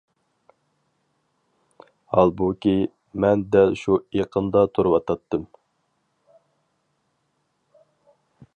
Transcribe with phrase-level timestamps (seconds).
[2.15, 2.73] ھالبۇكى،
[3.25, 5.47] مەن دەل شۇ ئېقىندا تۇرۇۋاتاتتىم.